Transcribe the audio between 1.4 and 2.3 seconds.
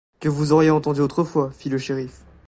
fit le shériff.